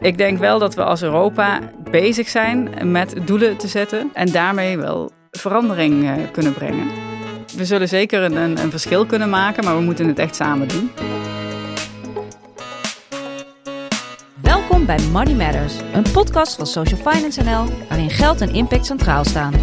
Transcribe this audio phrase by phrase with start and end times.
[0.00, 4.78] Ik denk wel dat we als Europa bezig zijn met doelen te zetten en daarmee
[4.78, 6.88] wel verandering eh, kunnen brengen.
[7.56, 10.90] We zullen zeker een, een verschil kunnen maken, maar we moeten het echt samen doen.
[14.42, 19.24] Welkom bij Money Matters, een podcast van Social Finance NL waarin geld en impact centraal
[19.24, 19.54] staan.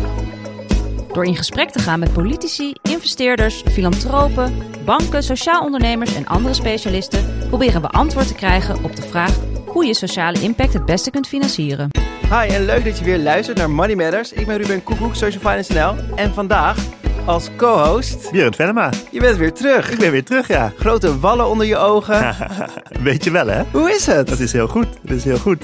[1.14, 4.54] Door in gesprek te gaan met politici, investeerders, filantropen,
[4.86, 9.47] banken, sociaal ondernemers en andere specialisten, proberen we antwoord te krijgen op de vraag
[9.78, 11.90] hoe je sociale impact het beste kunt financieren.
[12.30, 14.34] Hi en leuk dat je weer luistert naar Money Matters.
[14.34, 16.16] Ik ben Ruben Koekoek, Social Finance NL.
[16.16, 16.78] En vandaag
[17.26, 18.32] als co-host...
[18.32, 18.90] Björn Venema.
[19.12, 19.92] Je bent weer terug.
[19.92, 20.74] Ik ben weer terug, ja.
[20.78, 22.36] Grote wallen onder je ogen.
[23.10, 23.64] Weet je wel, hè?
[23.72, 24.28] Hoe is het?
[24.28, 24.88] Dat is heel goed.
[25.02, 25.64] Dat is heel goed.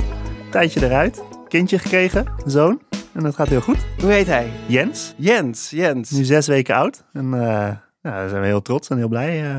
[0.52, 1.24] Tijdje eruit.
[1.48, 2.26] Kindje gekregen.
[2.46, 2.82] Zoon.
[3.14, 3.78] En dat gaat heel goed.
[4.00, 4.52] Hoe heet hij?
[4.66, 5.14] Jens.
[5.18, 6.10] Jens, Jens.
[6.10, 7.04] Nu zes weken oud.
[7.14, 9.44] En uh, ja, daar zijn we heel trots en heel blij.
[9.44, 9.56] Uh,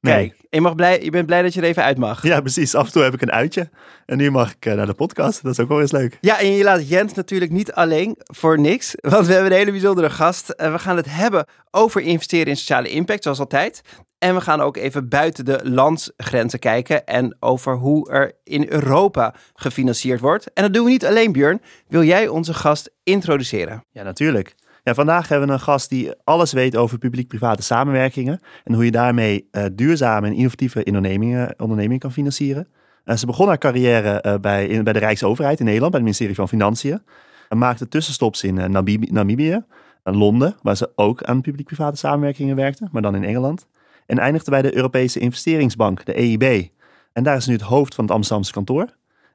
[0.00, 2.22] Kijk, je, mag blij, je bent blij dat je er even uit mag.
[2.22, 2.74] Ja, precies.
[2.74, 3.70] Af en toe heb ik een uitje.
[4.06, 5.42] En nu mag ik uh, naar de podcast.
[5.42, 6.18] Dat is ook wel eens leuk.
[6.20, 8.94] Ja, en je laat Jens natuurlijk niet alleen voor niks.
[9.00, 10.54] Want we hebben een hele bijzondere gast.
[10.56, 13.80] Uh, we gaan het hebben over investeren in sociale impact, zoals altijd.
[14.18, 17.06] En we gaan ook even buiten de landsgrenzen kijken.
[17.06, 20.52] En over hoe er in Europa gefinancierd wordt.
[20.52, 21.62] En dat doen we niet alleen, Björn.
[21.88, 23.84] Wil jij onze gast introduceren?
[23.90, 24.54] Ja, natuurlijk.
[24.82, 28.90] Ja, vandaag hebben we een gast die alles weet over publiek-private samenwerkingen en hoe je
[28.90, 32.68] daarmee uh, duurzame en innovatieve ondernemingen, kan financieren.
[33.04, 36.34] Uh, ze begon haar carrière uh, bij, bij de Rijksoverheid in Nederland, bij het ministerie
[36.34, 37.02] van Financiën.
[37.48, 39.64] En maakte tussenstops in Namibië, Namibië
[40.02, 43.66] Londen, waar ze ook aan publiek-private samenwerkingen werkte, maar dan in Engeland.
[44.06, 46.68] En eindigde bij de Europese Investeringsbank, de EIB.
[47.12, 48.86] En daar is nu het hoofd van het Amsterdamse kantoor.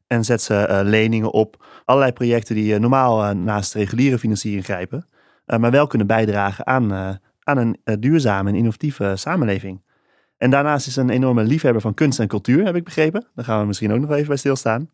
[0.07, 5.05] En zet ze leningen op allerlei projecten die normaal naast reguliere financiering grijpen.
[5.47, 7.09] Uh, maar wel kunnen bijdragen aan, uh,
[7.43, 9.81] aan een uh, duurzame en innovatieve samenleving.
[10.37, 13.25] En daarnaast is ze een enorme liefhebber van kunst en cultuur, heb ik begrepen.
[13.35, 14.89] Daar gaan we misschien ook nog even bij stilstaan.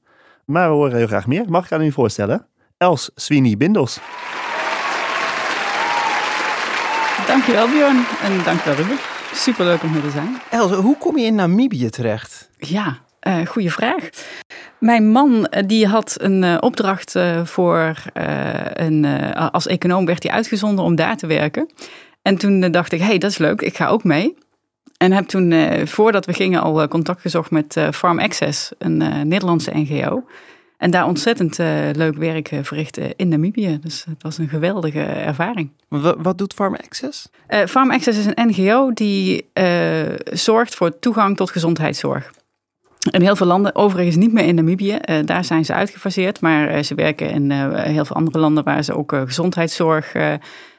[0.45, 1.45] Maar we horen heel graag meer.
[1.49, 2.47] Mag ik aan u voorstellen?
[2.77, 3.99] Els Sweeney Bindels.
[7.27, 8.97] Dankjewel Bjorn en dankjewel Ruben.
[9.33, 10.37] Superleuk om hier te zijn.
[10.49, 12.49] Els, hoe kom je in Namibië terecht?
[12.57, 12.97] Ja,
[13.29, 14.09] uh, goede vraag.
[14.79, 17.95] Mijn man die had een uh, opdracht uh, voor
[18.73, 19.05] een,
[19.51, 21.69] als econoom werd hij uitgezonden om daar te werken.
[22.21, 24.37] En toen dacht ik, hé, hey, dat is leuk, ik ga ook mee.
[24.97, 25.53] En heb toen,
[25.87, 30.23] voordat we gingen, al contact gezocht met Farm Access, een Nederlandse NGO.
[30.77, 31.57] En daar ontzettend
[31.97, 33.79] leuk werk verrichten in Namibië.
[33.81, 35.71] Dus het was een geweldige ervaring.
[35.87, 37.29] Wat, wat doet Farm Access?
[37.67, 39.49] Farm Access is een NGO die
[40.23, 42.31] zorgt voor toegang tot gezondheidszorg.
[42.99, 46.41] In heel veel landen, overigens niet meer in Namibië, uh, daar zijn ze uitgefaseerd.
[46.41, 50.11] Maar uh, ze werken in uh, heel veel andere landen waar ze ook gezondheidszorg,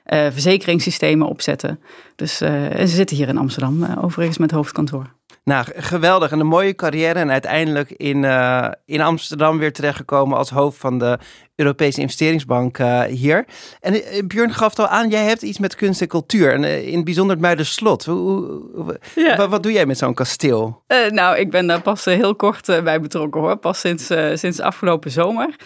[0.07, 1.81] verzekeringssystemen opzetten.
[2.17, 5.20] Dus ze zitten hier in Amsterdam, overigens met hoofdkantoor.
[5.45, 6.31] Nou, geweldig.
[6.31, 7.19] En een mooie carrière.
[7.19, 11.19] En uiteindelijk in, uh, in Amsterdam weer terechtgekomen als hoofd van de
[11.55, 13.45] Europese investeringsbank uh, hier.
[13.81, 16.53] En uh, Björn gaf het al aan, jij hebt iets met kunst en cultuur.
[16.53, 18.05] En in het bijzonder het Muiderslot.
[18.05, 19.37] Hoe, ja.
[19.37, 20.83] wat, wat, doe jij met zo'n kasteel?
[21.11, 23.57] nou, ik ben daar pas heel kort bij betrokken hoor.
[23.57, 25.57] Pas sinds, sinds afgelopen zomer.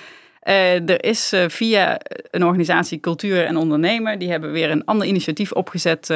[0.41, 6.15] er is via een organisatie Cultuur en Ondernemer, die hebben weer een ander initiatief opgezet,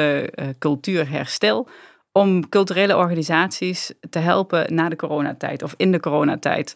[0.59, 1.67] Cultuurherstel
[2.11, 6.75] om culturele organisaties te helpen na de coronatijd of in de coronatijd.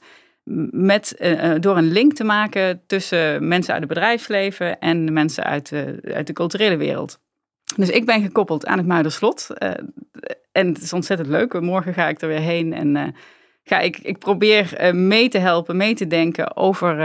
[0.72, 5.70] Met, uh, door een link te maken tussen mensen uit het bedrijfsleven en mensen uit
[5.70, 7.20] de, uit de culturele wereld.
[7.76, 9.48] Dus ik ben gekoppeld aan het Muiderslot.
[9.58, 9.70] Uh,
[10.52, 11.62] en het is ontzettend leuk.
[11.62, 13.16] Morgen ga ik er weer heen en
[13.64, 17.00] ga ik, ik probeer mee te helpen, mee te denken over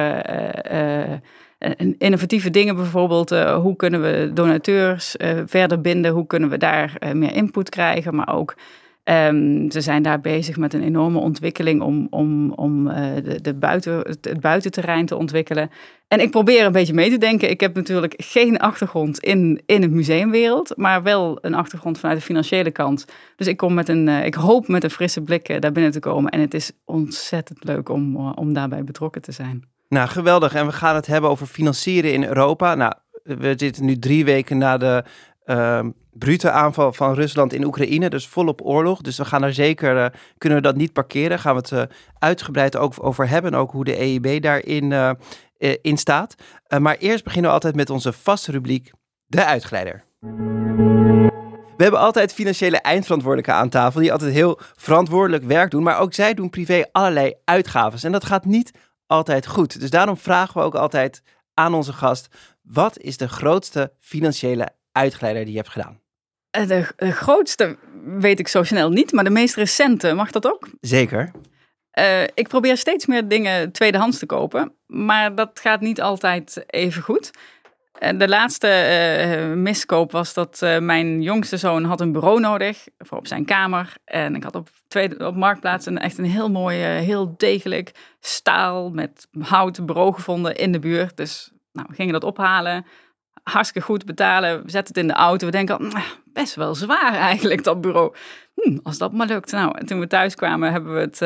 [1.98, 3.32] innovatieve dingen bijvoorbeeld.
[3.32, 6.12] Uh, hoe kunnen we donateurs uh, verder binden?
[6.12, 8.14] Hoe kunnen we daar uh, meer input krijgen?
[8.14, 8.56] Maar ook,
[9.04, 13.98] um, ze zijn daar bezig met een enorme ontwikkeling om, om, om de, de buiten,
[14.20, 15.70] het buitenterrein te ontwikkelen.
[16.08, 17.50] En ik probeer een beetje mee te denken.
[17.50, 22.24] Ik heb natuurlijk geen achtergrond in, in het museumwereld, maar wel een achtergrond vanuit de
[22.24, 23.04] financiële kant.
[23.36, 26.30] Dus ik kom met een, ik hoop met een frisse blik daar binnen te komen.
[26.30, 29.76] En het is ontzettend leuk om, om daarbij betrokken te zijn.
[29.88, 30.54] Nou, geweldig.
[30.54, 32.74] En we gaan het hebben over financieren in Europa.
[32.74, 32.92] Nou,
[33.22, 35.04] we zitten nu drie weken na de
[35.46, 35.80] uh,
[36.12, 39.00] brute aanval van Rusland in Oekraïne, dus volop oorlog.
[39.00, 40.06] Dus we gaan er zeker, uh,
[40.38, 41.38] kunnen we dat niet parkeren.
[41.38, 41.82] Gaan we het uh,
[42.18, 43.54] uitgebreid ook over hebben.
[43.54, 45.10] Ook hoe de EIB daarin uh,
[45.82, 46.34] in staat.
[46.78, 48.92] maar eerst beginnen we altijd met onze vaste rubriek,
[49.26, 50.04] de uitgeleider.
[51.76, 55.82] We hebben altijd financiële eindverantwoordelijken aan tafel, die altijd heel verantwoordelijk werk doen.
[55.82, 58.02] Maar ook zij doen privé allerlei uitgaven.
[58.02, 58.72] En dat gaat niet
[59.08, 59.80] altijd goed.
[59.80, 61.22] Dus daarom vragen we ook altijd
[61.54, 62.28] aan onze gast:
[62.62, 66.00] wat is de grootste financiële uitgeleider die je hebt gedaan?
[66.50, 70.46] Eh, de, de grootste weet ik zo snel niet, maar de meest recente, mag dat
[70.46, 70.68] ook?
[70.80, 71.30] Zeker.
[71.98, 77.02] Uh, ik probeer steeds meer dingen tweedehands te kopen, maar dat gaat niet altijd even
[77.02, 77.30] goed.
[77.98, 83.18] De laatste uh, miskoop was dat uh, mijn jongste zoon had een bureau nodig voor
[83.18, 83.94] op zijn kamer.
[84.04, 88.90] En ik had op, tweede, op Marktplaats een, echt een heel mooi, heel degelijk staal
[88.90, 91.16] met houten bureau gevonden in de buurt.
[91.16, 92.86] Dus nou, we gingen dat ophalen.
[93.42, 94.64] Hartstikke goed betalen.
[94.64, 95.46] We zetten het in de auto.
[95.46, 98.14] We denken, nou, best wel zwaar eigenlijk, dat bureau.
[98.54, 99.52] Hm, als dat maar lukt.
[99.52, 101.20] Nou, en toen we thuis kwamen, hebben we het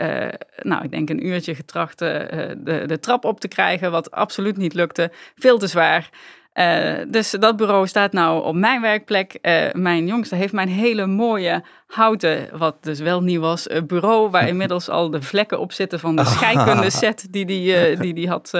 [0.00, 0.28] uh,
[0.62, 2.08] nou, ik denk een uurtje getracht uh,
[2.56, 5.10] de, de trap op te krijgen, wat absoluut niet lukte.
[5.36, 6.10] Veel te zwaar.
[6.54, 9.38] Uh, dus dat bureau staat nou op mijn werkplek.
[9.72, 14.88] mijn jongste heeft mijn hele mooie houten, wat dus wel nieuw was, bureau, waar inmiddels
[14.88, 18.52] al de vlekken op zitten van de scheikunde set die die, die, die had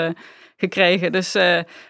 [0.57, 1.13] gekregen.
[1.13, 1.43] Dus uh,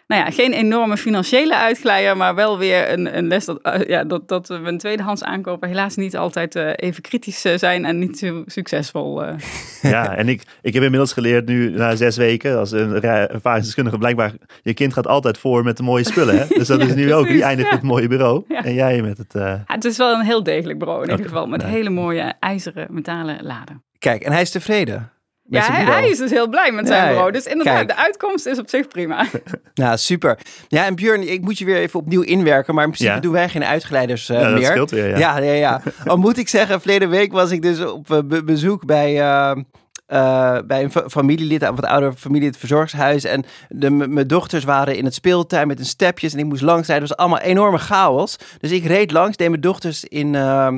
[0.06, 4.04] nou ja, geen enorme financiële uitglijder, maar wel weer een, een les dat, uh, ja,
[4.04, 8.18] dat, dat we een tweedehands aankoper helaas niet altijd uh, even kritisch zijn en niet
[8.18, 9.22] zo succesvol.
[9.82, 14.32] Ja, en ik, ik heb inmiddels geleerd nu na zes weken als een ervaringsdeskundige blijkbaar,
[14.62, 16.38] je kind gaat altijd voor met de mooie spullen.
[16.38, 16.46] Hè?
[16.58, 17.74] Dus dat ja, is nu precies, ook, die eindigt ja.
[17.74, 18.64] met het mooie bureau ja.
[18.64, 19.32] en jij met het...
[19.66, 21.16] het is wel een heel degelijk bureau in okay.
[21.16, 21.70] ieder geval, met nee.
[21.70, 23.82] hele mooie ijzeren metalen laden.
[23.98, 25.10] Kijk, en hij is tevreden.
[25.48, 27.32] Ja, hij, hij, is dus heel blij met zijn ja, bureau.
[27.32, 27.88] Dus inderdaad, kijk.
[27.88, 29.26] de uitkomst is op zich prima.
[29.74, 30.38] Nou, super.
[30.68, 32.74] Ja, en Björn, ik moet je weer even opnieuw inwerken.
[32.74, 33.20] Maar in principe ja.
[33.20, 34.54] doen wij geen uitgeleiders uh, ja, meer.
[34.54, 35.18] Dat scheelt weer, ja.
[35.18, 35.82] Ja, ja, ja.
[36.06, 39.20] Al moet ik zeggen, verleden week was ik dus op uh, be bezoek bij...
[39.20, 39.62] Uh,
[40.08, 43.24] uh, bij een familielid, een wat ouder familie, het verzorgingshuis.
[43.24, 46.86] En de, mijn dochters waren in het speeltuin met hun stepjes en ik moest langs
[46.86, 47.08] rijden.
[47.08, 48.36] Het was allemaal enorme chaos.
[48.60, 50.72] Dus ik reed langs, deed mijn dochters in, uh,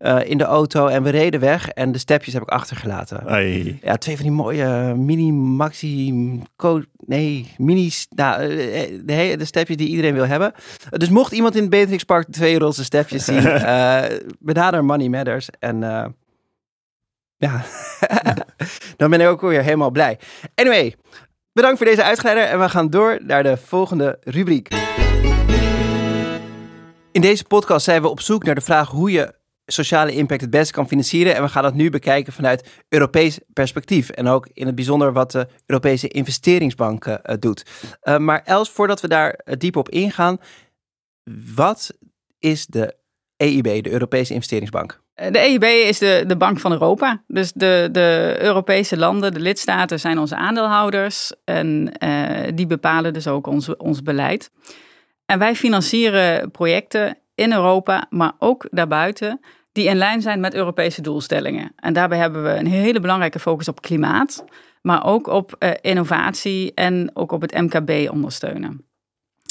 [0.00, 1.68] uh, in de auto en we reden weg.
[1.68, 3.22] En de stepjes heb ik achtergelaten.
[3.82, 6.12] Ja, twee van die mooie mini, maxi,
[7.06, 8.06] nee, minis.
[8.10, 8.48] Nou,
[9.04, 10.52] de, de stepjes die iedereen wil hebben.
[10.90, 13.42] Dus mocht iemand in het Beatrix Park twee roze stepjes zien,
[14.38, 15.48] benader Money Matters.
[15.58, 15.82] En
[17.36, 17.64] ja,
[18.96, 20.18] dan ben ik ook weer helemaal blij.
[20.54, 20.94] Anyway,
[21.52, 24.68] bedankt voor deze uitgeleider en we gaan door naar de volgende rubriek.
[27.12, 29.34] In deze podcast zijn we op zoek naar de vraag hoe je
[29.66, 31.34] sociale impact het beste kan financieren.
[31.34, 34.08] En we gaan dat nu bekijken vanuit Europees perspectief.
[34.08, 37.66] En ook in het bijzonder wat de Europese investeringsbank uh, doet.
[38.02, 40.38] Uh, maar Els, voordat we daar uh, diep op ingaan,
[41.54, 41.98] wat
[42.38, 42.96] is de
[43.36, 45.03] EIB, de Europese investeringsbank?
[45.14, 47.22] De EIB is de, de bank van Europa.
[47.26, 51.32] Dus de, de Europese landen, de lidstaten, zijn onze aandeelhouders.
[51.44, 54.50] En uh, die bepalen dus ook ons, ons beleid.
[55.26, 59.40] En wij financieren projecten in Europa, maar ook daarbuiten,
[59.72, 61.72] die in lijn zijn met Europese doelstellingen.
[61.76, 64.44] En daarbij hebben we een hele belangrijke focus op klimaat,
[64.82, 68.86] maar ook op uh, innovatie en ook op het MKB ondersteunen.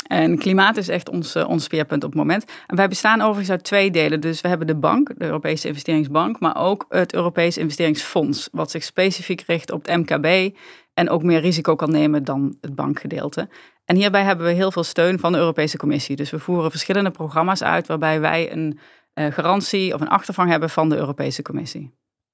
[0.08, 2.46] En klimaat is echt ons, uh, ons speerpunt op het moment.
[2.68, 4.20] En wij bestaan overigens uit twee delen.
[4.20, 8.84] Dus we hebben de bank, de Europese Investeringsbank, maar ook het Europees Investeringsfonds, wat zich
[8.84, 10.58] specifiek richt op het MKB
[10.94, 13.50] en ook meer risico kan nemen dan het bankgedeelte.
[13.86, 16.16] En hierbij hebben we heel veel steun van de Europese Commissie.
[16.16, 18.80] Dus we voeren verschillende programma's uit waarbij wij een
[19.14, 21.92] uh, garantie of een achtervang hebben van de Europese Commissie.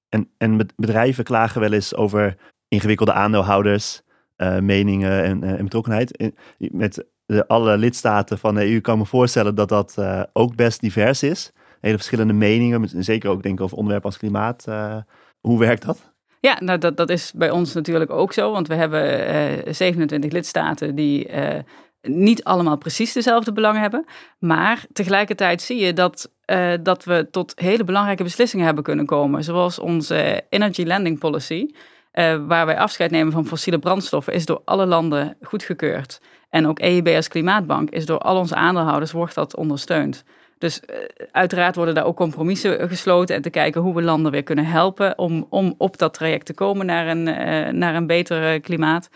[0.09, 2.37] En, en bedrijven klagen wel eens over
[2.67, 4.01] ingewikkelde aandeelhouders,
[4.37, 6.33] uh, meningen en, en betrokkenheid.
[6.57, 10.81] Met de, alle lidstaten van de EU kan me voorstellen dat dat uh, ook best
[10.81, 11.51] divers is.
[11.81, 14.65] Hele verschillende meningen, zeker ook denk ik over onderwerpen als klimaat.
[14.69, 14.95] Uh,
[15.39, 16.13] hoe werkt dat?
[16.39, 19.33] Ja, nou, dat, dat is bij ons natuurlijk ook zo, want we hebben
[19.67, 21.29] uh, 27 lidstaten die
[22.01, 24.05] niet allemaal precies dezelfde belangen hebben.
[24.39, 26.31] Maar tegelijkertijd zie je dat,
[26.81, 31.65] dat we tot hele belangrijke beslissingen hebben kunnen komen, zoals onze Energy Lending Policy.
[32.47, 36.19] waar wij afscheid nemen van fossiele brandstoffen, is door alle landen goedgekeurd.
[36.49, 40.23] En ook EIB als klimaatbank is door al onze aandeelhouders wordt dat ondersteund.
[40.57, 40.95] Dus uh,
[41.31, 45.17] uiteraard worden daar ook compromissen gesloten en te kijken hoe we landen weer kunnen helpen
[45.17, 49.09] om, om op dat traject te komen naar een, uh, naar een beter klimaat.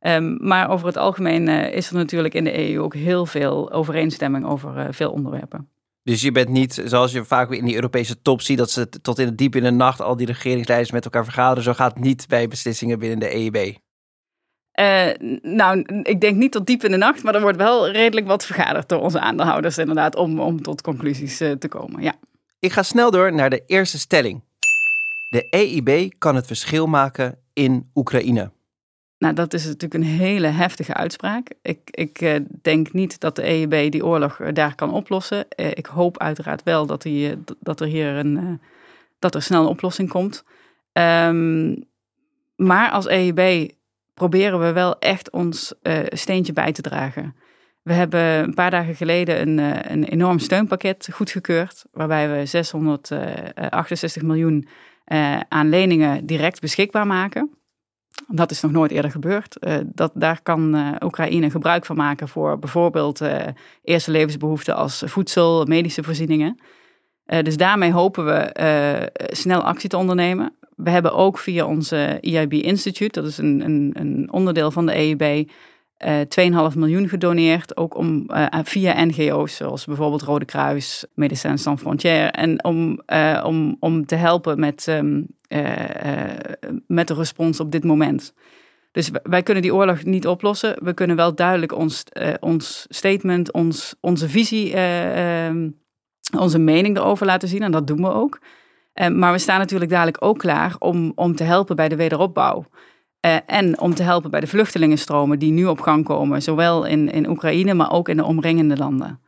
[0.00, 3.72] Um, maar over het algemeen uh, is er natuurlijk in de EU ook heel veel
[3.72, 5.68] overeenstemming over veel onderwerpen.
[6.02, 9.18] Dus je bent niet, zoals je vaak in die Europese top ziet, dat ze tot
[9.18, 11.62] in het diep in de nacht al die regeringsleiders met elkaar vergaderen.
[11.62, 13.76] Zo gaat het niet bij beslissingen binnen de EIB.
[14.78, 15.06] Uh,
[15.42, 18.44] nou, ik denk niet tot diep in de nacht, maar er wordt wel redelijk wat
[18.44, 22.02] vergaderd door onze aandeelhouders, inderdaad, om, om tot conclusies uh, te komen.
[22.02, 22.14] Ja.
[22.58, 24.42] Ik ga snel door naar de eerste stelling.
[25.30, 28.50] De EIB kan het verschil maken in Oekraïne.
[29.18, 31.50] Nou, dat is natuurlijk een hele heftige uitspraak.
[31.62, 35.46] Ik, ik uh, denk niet dat de EIB die oorlog daar kan oplossen.
[35.74, 38.60] ik hoop uiteraard wel dat, die, dat er hier een,
[39.18, 40.44] dat er snel een oplossing komt.
[40.92, 41.86] Um,
[42.56, 43.70] maar als EIB
[44.18, 47.34] proberen we wel echt ons uh, steentje bij te dragen.
[47.82, 54.22] We hebben een paar dagen geleden een, uh, een enorm steunpakket goedgekeurd, waarbij we 668
[54.22, 54.68] miljoen
[55.48, 57.50] aan leningen direct beschikbaar maken.
[58.26, 59.56] Dat is nog nooit eerder gebeurd.
[59.84, 63.20] dat, daar kan Oekraïne gebruik van maken voor bijvoorbeeld
[63.82, 66.60] eerste levensbehoeften als voedsel, medische voorzieningen.
[67.42, 70.57] dus daarmee hopen we snel actie te ondernemen.
[70.78, 74.92] We hebben ook via onze EIB Institute, dat is een, een, een onderdeel van de
[74.92, 75.48] EIB,
[76.06, 77.76] uh, 2,5 miljoen gedoneerd.
[77.76, 82.30] Ook om, uh, via NGO's zoals bijvoorbeeld Rode Kruis, Médecins Sans Frontières.
[82.30, 85.26] En om, uh, om, om te helpen met, um,
[86.86, 88.34] met de respons op dit moment.
[88.92, 90.84] Dus wij kunnen die oorlog niet oplossen.
[90.84, 92.04] We kunnen wel duidelijk ons,
[92.40, 95.68] ons statement, ons, onze visie, ehm,
[96.38, 97.62] onze mening erover laten zien.
[97.62, 98.38] En dat doen we ook.
[99.06, 102.64] Maar we staan natuurlijk dadelijk ook klaar om, om te helpen bij de wederopbouw.
[103.26, 107.10] Uh, en om te helpen bij de vluchtelingenstromen die nu op gang komen, zowel in,
[107.10, 109.20] in Oekraïne, maar ook in de omringende landen.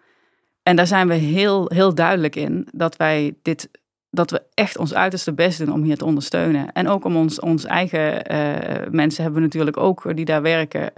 [0.62, 3.70] En daar zijn we heel, heel duidelijk in dat wij dit,
[4.10, 6.72] dat we echt ons uiterste best doen om hier te ondersteunen.
[6.72, 10.90] En ook om ons, ons eigen uh, mensen hebben we natuurlijk ook die daar werken,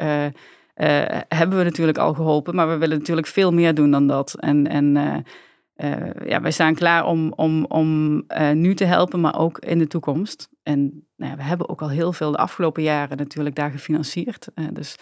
[1.28, 2.54] hebben we natuurlijk al geholpen.
[2.54, 4.34] Maar we willen natuurlijk veel meer doen dan dat.
[4.38, 5.24] En, en
[6.26, 9.86] ja, wij staan klaar om, om, om uh, nu te helpen, maar ook in de
[9.86, 10.48] toekomst.
[10.62, 14.48] En nou ja, we hebben ook al heel veel de afgelopen jaren natuurlijk daar gefinancierd.
[14.54, 14.96] Uh, dus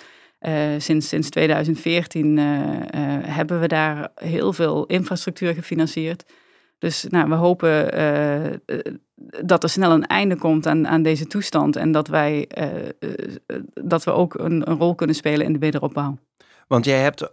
[0.79, 2.39] sinds, sinds 2014
[3.27, 6.33] hebben we daar heel veel infrastructuur gefinancierd.
[6.79, 7.91] Dus nou, we hopen
[9.45, 12.49] dat er snel een einde komt aan, aan deze toestand en dat wij
[13.83, 16.19] dat we ook een, een rol kunnen spelen in de wederopbouw.
[16.71, 17.29] Want jij hebt, uh,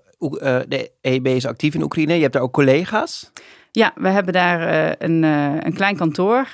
[0.68, 3.32] de EIB is actief in Oekraïne, je hebt daar ook collega's?
[3.72, 6.48] Ja, we hebben daar uh, een, uh, een klein kantoor.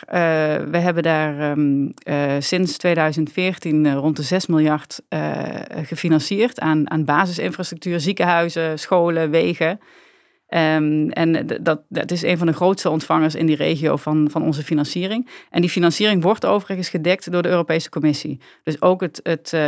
[0.72, 1.94] we hebben daar um,
[2.40, 5.02] sinds 2014 rond de 6 miljard
[5.84, 9.80] gefinancierd aan, aan basisinfrastructuur, ziekenhuizen, scholen, wegen.
[10.56, 14.44] Um, en dat, dat is een van de grootste ontvangers in die regio van, van
[14.44, 15.30] onze financiering.
[15.50, 18.40] En die financiering wordt overigens gedekt door de Europese Commissie.
[18.64, 19.62] Dus ook het, het, uh,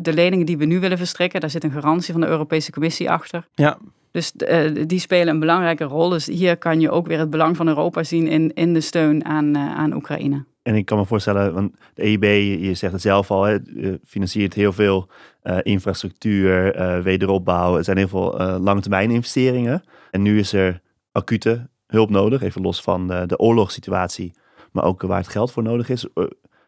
[0.00, 3.10] de leningen die we nu willen verstrekken, daar zit een garantie van de Europese Commissie
[3.10, 3.46] achter.
[3.54, 3.78] Ja.
[4.10, 6.08] Dus uh, die spelen een belangrijke rol.
[6.08, 9.24] Dus hier kan je ook weer het belang van Europa zien in, in de steun
[9.24, 10.44] aan, uh, aan Oekraïne.
[10.62, 12.22] En ik kan me voorstellen, want de EIB,
[12.64, 13.58] je zegt het zelf al, hè,
[14.04, 15.08] financiert heel veel
[15.46, 17.76] uh, infrastructuur, uh, wederopbouw.
[17.76, 19.82] Er zijn heel veel uh, lange termijn investeringen.
[20.10, 20.80] En nu is er
[21.12, 24.34] acute hulp nodig, even los van de, de oorlogssituatie,
[24.72, 26.06] maar ook waar het geld voor nodig is.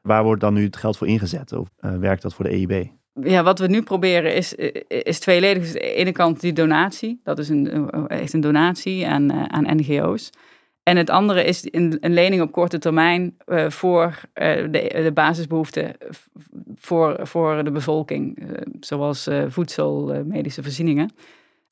[0.02, 1.52] waar wordt dan nu het geld voor ingezet?
[1.52, 2.87] Of werkt dat voor de EIB?
[3.23, 4.54] Ja, wat we nu proberen is,
[4.88, 5.62] is tweeledig.
[5.62, 9.76] Dus aan de ene kant die donatie, dat is een, echt een donatie aan, aan
[9.76, 10.30] NGO's.
[10.88, 14.14] En het andere is een, lening op korte termijn uh, voor uh,
[14.71, 15.97] de, basisbehoeften
[16.75, 18.49] voor, voor de bevolking, uh,
[18.80, 21.11] zoals voedsel, medische voorzieningen.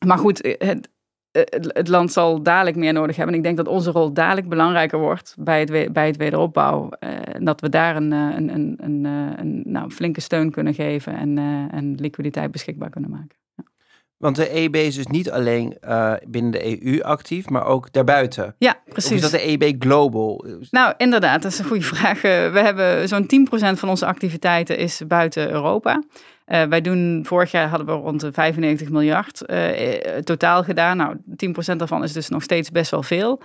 [0.07, 0.89] Maar goed, het,
[1.31, 3.35] het, land zal dadelijk meer nodig hebben.
[3.35, 6.89] En ik denk dat onze rol dadelijk belangrijker wordt bij het, bij het wederopbouw.
[6.89, 9.05] En dat we daar een, een, een, een,
[9.39, 11.39] een nou, flinke steun kunnen geven en,
[11.71, 13.46] en liquiditeit beschikbaar kunnen maken.
[14.19, 18.55] Want de EIB is dus niet alleen uh, binnen de EU actief, maar ook daarbuiten.
[18.59, 19.11] Ja, precies.
[19.11, 20.45] Of is dat de EIB Global?
[20.71, 22.17] Nou, inderdaad, dat is een goede vraag.
[22.17, 26.03] Uh, we hebben zo'n 10% van onze activiteiten is buiten Europa.
[26.47, 29.43] Uh, wij doen, vorig jaar hadden we rond de 95 miljard
[30.25, 30.97] totaal gedaan.
[30.97, 31.17] Nou,
[31.73, 33.41] 10% daarvan is dus nog steeds best wel veel.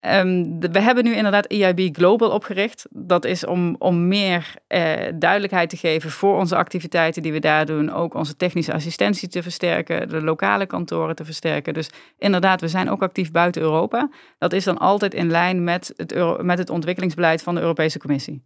[0.00, 2.86] Um, we hebben nu inderdaad EIB Global opgericht.
[2.90, 7.66] Dat is om, om meer eh, duidelijkheid te geven voor onze activiteiten die we daar
[7.66, 7.92] doen.
[7.92, 11.74] Ook onze technische assistentie te versterken, de lokale kantoren te versterken.
[11.74, 14.10] Dus inderdaad, we zijn ook actief buiten Europa.
[14.38, 18.42] Dat is dan altijd in lijn met het, met het ontwikkelingsbeleid van de Europese Commissie.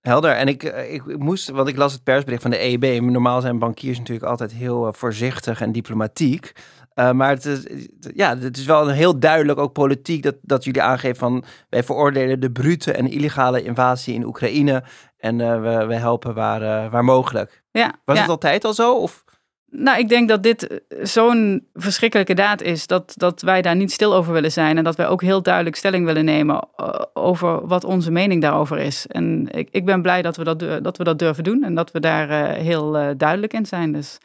[0.00, 0.30] Helder.
[0.30, 3.00] En ik, eh, ik moest, want ik las het persbericht van de EIB.
[3.02, 6.52] Normaal zijn bankiers natuurlijk altijd heel uh, voorzichtig en diplomatiek.
[6.94, 10.64] Uh, maar het is, ja, het is wel een heel duidelijk ook politiek dat, dat
[10.64, 14.84] jullie aangeven van wij veroordelen de brute en illegale invasie in Oekraïne
[15.16, 17.62] en uh, we, we helpen waar, uh, waar mogelijk.
[17.70, 18.22] Ja, Was ja.
[18.22, 18.94] het altijd al zo?
[18.94, 19.24] Of?
[19.66, 24.14] Nou, ik denk dat dit zo'n verschrikkelijke daad is dat, dat wij daar niet stil
[24.14, 26.68] over willen zijn en dat wij ook heel duidelijk stelling willen nemen
[27.12, 29.06] over wat onze mening daarover is.
[29.06, 31.90] En ik, ik ben blij dat we dat, dat we dat durven doen en dat
[31.90, 33.92] we daar heel duidelijk in zijn.
[33.92, 34.18] Dus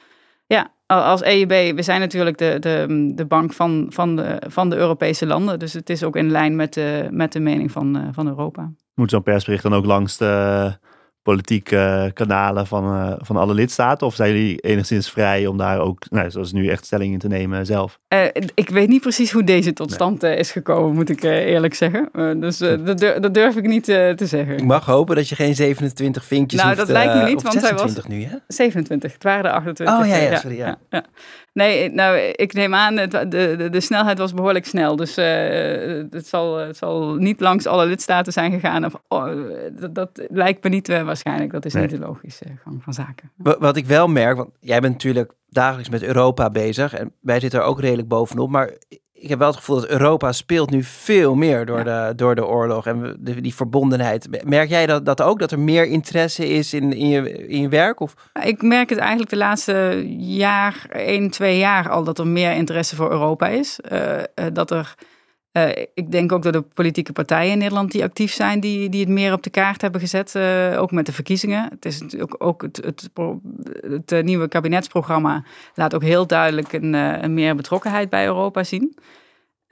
[0.96, 5.26] als EIB, we zijn natuurlijk de, de, de bank van, van, de, van de Europese
[5.26, 5.60] landen.
[5.60, 8.72] Dus het is ook in lijn met de, met de mening van, van Europa.
[8.96, 10.78] Moet zo'n persbericht dan ook langs de
[11.30, 14.08] politieke kanalen van, uh, van alle lidstaten?
[14.08, 17.28] Of zijn jullie enigszins vrij om daar ook, nou, zoals nu, echt stelling in te
[17.28, 18.00] nemen zelf?
[18.14, 21.74] Uh, ik weet niet precies hoe deze tot stand uh, is gekomen, moet ik eerlijk
[21.74, 22.10] zeggen.
[22.40, 24.58] dus dat, durf, dat, durf ik niet te zeggen.
[24.58, 27.62] Ik mag hopen dat je geen 27 vinkjes nou, hoeft, dat lijkt me niet, want
[27.62, 28.36] hij was nu, hè?
[28.48, 29.14] 27.
[29.14, 30.00] Het waren er 28.
[30.00, 30.78] Oh ja, ja, sorry, ja.
[30.90, 31.06] ja.
[31.54, 34.96] Nee, nou, ik neem aan, de, de, de snelheid was behoorlijk snel.
[34.96, 38.86] Dus het, zal, het zal niet langs alle lidstaten zijn gegaan.
[38.86, 39.32] Of, oh,
[39.80, 41.52] dat, dat, lijkt me niet waarschijnlijk.
[41.52, 43.32] Dat is niet de logische gang van zaken.
[43.36, 46.94] Wat ik wel merk, want jij bent natuurlijk dagelijks met Europa bezig.
[46.94, 48.50] En wij zitten er ook redelijk bovenop.
[48.50, 48.72] Maar
[49.20, 52.46] ik heb wel het gevoel dat Europa speelt nu veel meer door, de, door de
[52.46, 54.44] oorlog en de, die verbondenheid.
[54.46, 57.70] Merk jij dat, dat ook, dat er meer interesse is in, in, je, in je
[57.70, 58.00] werk?
[58.00, 58.14] Of?
[58.44, 62.96] Ik merk het eigenlijk de laatste jaar, één, twee jaar al, dat er meer interesse
[62.96, 63.80] voor Europa is.
[63.92, 64.22] Uh,
[64.54, 64.96] dat er
[65.54, 69.00] uh, ik denk ook dat de politieke partijen in Nederland die actief zijn, die, die
[69.00, 71.70] het meer op de kaart hebben gezet, uh, ook met de verkiezingen.
[71.70, 73.10] Het is natuurlijk ook het, het,
[73.82, 78.98] het, het nieuwe kabinetsprogramma laat ook heel duidelijk een, een meer betrokkenheid bij Europa zien.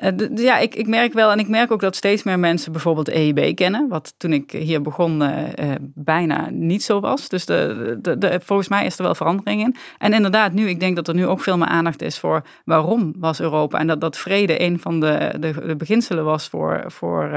[0.04, 3.10] Uh, ja, ik, ik merk wel en ik merk ook dat steeds meer mensen bijvoorbeeld
[3.10, 3.88] EIB kennen.
[3.88, 7.30] Wat toen ik hier begon uh, uh, bijna niet zo was.
[7.30, 9.76] Dus de, de, de, volgens mij is er wel verandering in.
[9.98, 13.14] En inderdaad, nu, ik denk dat er nu ook veel meer aandacht is voor waarom
[13.18, 13.80] was Europa.
[13.80, 17.32] En dat, dat vrede een van de, de, beginselen was voor, voor,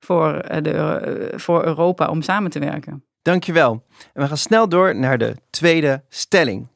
[0.00, 3.04] voor, de, voor Europa om samen te werken.
[3.22, 3.84] Dankjewel.
[4.12, 6.68] We gaan snel door naar de tweede stelling.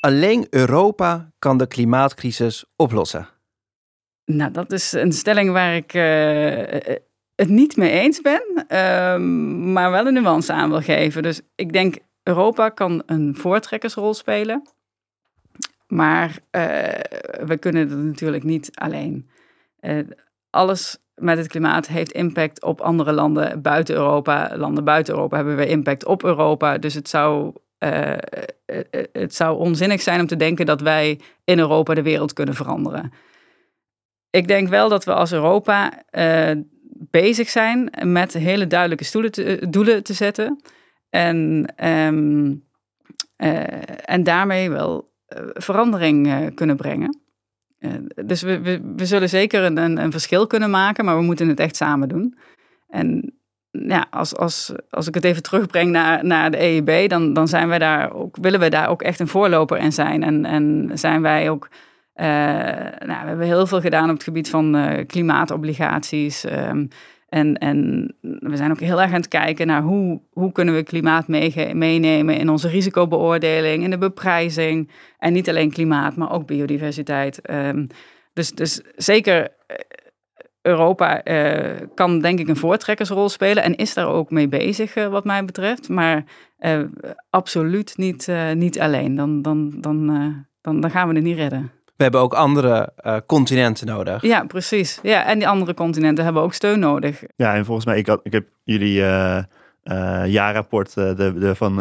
[0.00, 3.28] Alleen Europa kan de klimaatcrisis oplossen.
[4.30, 6.96] Nou, dat is een stelling waar ik uh,
[7.34, 9.16] het niet mee eens ben, uh,
[9.72, 11.22] maar wel een nuance aan wil geven.
[11.22, 14.62] Dus ik denk, Europa kan een voortrekkersrol spelen,
[15.86, 16.62] maar uh,
[17.46, 19.28] we kunnen het natuurlijk niet alleen.
[20.50, 24.56] alles met het klimaat heeft impact op andere landen buiten Europa.
[24.56, 26.78] Landen buiten Europa hebben weer impact op Europa.
[26.78, 27.52] Dus het zou
[29.12, 33.12] het zou onzinnig zijn om te denken dat wij in Europa de wereld kunnen veranderen
[34.30, 36.50] ik denk wel dat we als Europa uh,
[37.10, 40.60] bezig zijn met hele duidelijke eh, doelen te zetten.
[41.10, 42.64] En, um,
[43.38, 43.64] uh,
[44.04, 45.12] en daarmee wel
[45.54, 47.20] verandering kunnen brengen.
[48.24, 51.76] dus we, we, zullen zeker een, een, verschil kunnen maken, maar we moeten het echt
[51.76, 52.38] samen doen.
[52.88, 53.38] En
[53.70, 57.68] ja, als, als, als ik het even terugbreng naar, naar de EIB, dan, dan zijn
[57.68, 60.22] wij daar ook, willen we daar ook echt een voorloper in zijn.
[60.22, 61.68] En, en zijn wij ook
[62.20, 62.26] uh,
[63.06, 66.44] nou, we hebben heel veel gedaan op het gebied van uh, klimaatobligaties.
[66.44, 66.88] Um,
[67.28, 70.82] en, en we zijn ook heel erg aan het kijken naar hoe, hoe kunnen we
[70.82, 74.90] klimaat meenemen in onze risicobeoordeling, in de beprijzing.
[75.18, 77.50] En niet alleen klimaat, maar ook biodiversiteit.
[77.50, 77.86] Um,
[78.32, 79.76] dus, dus zeker eh,
[80.62, 81.22] Europa
[81.94, 85.88] kan denk ik een voortrekkersrol spelen en is daar ook mee bezig wat mij betreft.
[85.88, 86.24] Maar
[87.30, 89.14] absoluut niet, niet alleen.
[89.14, 90.06] Dan, dan, dan,
[90.60, 94.22] dan, dan gaan we het niet redden we hebben ook andere uh, continenten nodig.
[94.22, 94.98] Ja, precies.
[95.02, 97.22] Ja, en die andere continenten hebben ook steun nodig.
[97.36, 99.38] Ja, en volgens mij, ik, had, ik heb jullie uh,
[99.84, 101.74] uh, jaarrapport de, de, van,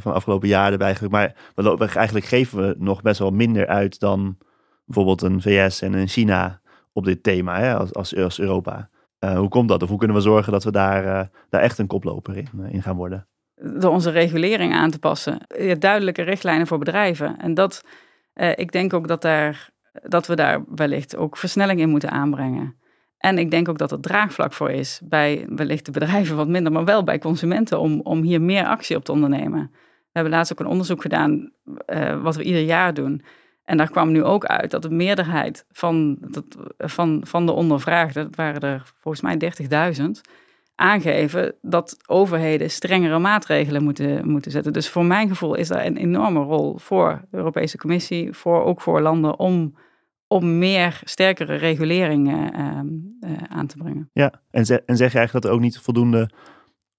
[0.00, 4.00] van afgelopen jaar erbij Maar we, we, eigenlijk geven we nog best wel minder uit
[4.00, 4.38] dan
[4.84, 6.60] bijvoorbeeld een VS en een China
[6.92, 8.88] op dit thema, hè, als, als, als Europa.
[9.18, 9.82] hoe komt dat?
[9.82, 12.96] Of hoe kunnen we zorgen dat we daar, daar echt een koploper in, in gaan
[12.96, 13.26] worden?
[13.54, 15.38] Door onze regulering aan te passen.
[15.58, 17.38] Ja, duidelijke richtlijnen voor bedrijven.
[17.38, 17.82] En dat
[18.34, 19.70] uh, ik denk ook dat, daar,
[20.02, 22.78] dat we daar wellicht ook versnelling in moeten aanbrengen.
[23.18, 26.72] En ik denk ook dat er draagvlak voor is bij wellicht de bedrijven wat minder,
[26.72, 29.70] maar wel bij consumenten om, om hier meer actie op te ondernemen.
[29.72, 31.52] We hebben laatst ook een onderzoek gedaan,
[31.86, 33.22] uh, wat we ieder jaar doen.
[33.64, 36.18] En daar kwam nu ook uit dat de meerderheid van,
[36.78, 39.52] van, van de ondervraagden, dat waren er volgens mij
[40.00, 40.04] 30.000,
[40.80, 44.72] aangeven dat overheden strengere maatregelen moeten, moeten zetten.
[44.72, 48.80] Dus voor mijn gevoel is daar een enorme rol voor de Europese Commissie, voor, ook
[48.80, 49.76] voor landen, om,
[50.26, 52.86] om meer sterkere reguleringen ehm,
[53.20, 54.10] eh, aan te brengen.
[54.12, 56.30] Ja, en, en zeg je eigenlijk dat er ook niet voldoende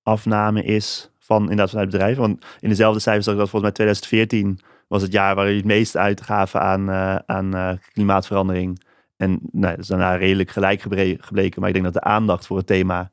[0.04, 2.22] afname is van inderdaad vanuit bedrijven?
[2.22, 5.56] Want in dezelfde cijfers zag ik dat volgens mij 2014 was het jaar waar je
[5.56, 8.84] het meest uitgaven aan, uh, aan uh, klimaatverandering.
[9.18, 11.60] En nou, dat is daarna redelijk gelijk gebleken.
[11.60, 13.12] Maar ik denk dat de aandacht voor het thema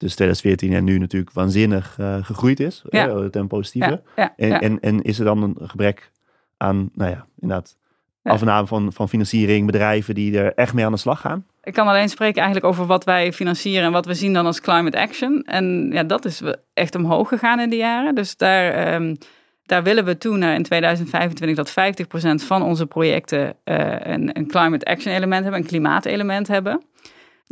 [0.00, 2.82] dus 2014 en nu natuurlijk waanzinnig uh, gegroeid is.
[2.88, 3.28] Ja.
[3.28, 4.02] Ten positieve.
[4.16, 6.10] Ja, en, en, en, is er dan een gebrek
[6.56, 7.76] aan, nou ja, inderdaad,
[8.22, 11.46] afname van, van financiering, bedrijven die er echt mee aan de slag gaan?
[11.62, 14.60] Ik kan alleen spreken eigenlijk over wat wij financieren en wat we zien dan als
[14.60, 15.42] climate action.
[15.42, 16.42] En ja, dat is
[16.74, 18.14] echt omhoog gegaan in de jaren.
[18.14, 19.16] Dus daar, um,
[19.62, 21.70] daar willen we toen in 2025 dat
[22.42, 26.82] 50% van onze projecten uh, een, een climate action element hebben, een klimaatelement hebben.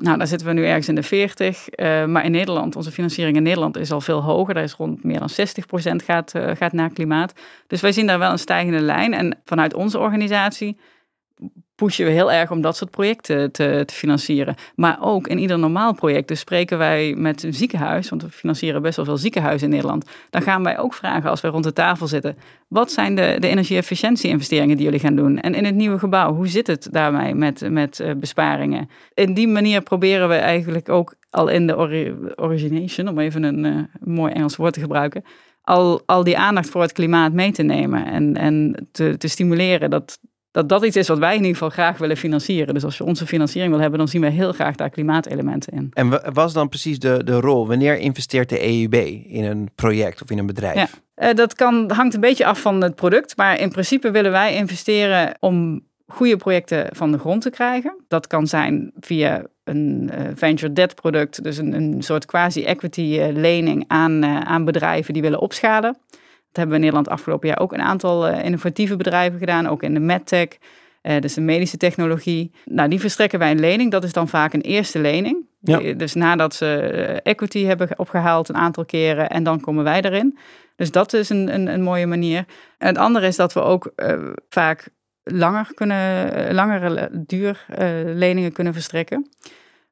[0.00, 1.66] Nou, daar zitten we nu ergens in de 40.
[1.70, 4.54] Uh, maar in Nederland, onze financiering in Nederland is al veel hoger.
[4.54, 7.32] Daar is rond meer dan 60% gaat, uh, gaat naar klimaat.
[7.66, 9.14] Dus wij zien daar wel een stijgende lijn.
[9.14, 10.76] En vanuit onze organisatie
[11.78, 14.54] pushen we heel erg om dat soort projecten te, te, financieren.
[14.74, 16.28] Maar ook in ieder normaal project.
[16.28, 20.10] Dus spreken wij met een ziekenhuis, want we financieren best wel veel ziekenhuizen in Nederland.
[20.30, 22.36] Dan gaan wij ook vragen als wij rond de tafel zitten.
[22.68, 25.38] Wat zijn de, de energie-efficiëntie-investeringen die jullie gaan doen?
[25.38, 28.88] En in het nieuwe gebouw, hoe zit het daarmee met, met uh, besparingen?
[29.14, 31.76] In die manier proberen we eigenlijk ook al in de
[32.36, 35.24] origination, om even een uh, mooi Engels woord te gebruiken,
[35.62, 39.90] al, al die aandacht voor het klimaat mee te nemen en, en te, te stimuleren
[39.90, 40.18] dat,
[40.58, 42.74] dat dat iets is wat wij in ieder geval graag willen financieren.
[42.74, 45.90] Dus als je onze financiering wil hebben, dan zien we heel graag daar klimaatelementen in.
[45.92, 47.66] En was dan precies de, de rol?
[47.66, 48.94] Wanneer investeert de EUB
[49.26, 50.74] in een project of in een bedrijf?
[51.16, 51.28] Ja.
[51.28, 54.54] Uh, dat kan, hangt een beetje af van het product, maar in principe willen wij
[54.54, 57.94] investeren om goede projecten van de grond te krijgen.
[58.08, 63.26] Dat kan zijn via een uh, venture debt product, dus een, een soort quasi-equity uh,
[63.32, 65.98] lening aan, aan bedrijven die willen opschalen
[66.52, 69.94] hebben we in Nederland afgelopen jaar ook een aantal uh, innovatieve bedrijven gedaan, ook in
[69.94, 70.48] de medtech,
[71.02, 72.52] uh, dus de medische technologie.
[72.64, 73.90] Nou, die verstrekken wij een lening.
[73.90, 75.46] Dat is dan vaak een eerste lening.
[75.60, 75.92] Ja.
[75.92, 80.38] Dus nadat ze eh, equity hebben opgehaald een aantal keren en dan komen wij erin.
[80.76, 82.44] Dus dat is een, een, een mooie manier.
[82.78, 83.92] En het andere is dat we ook
[84.48, 84.88] vaak
[85.22, 87.66] langer kunnen, langere duur
[88.04, 89.28] leningen kunnen verstrekken.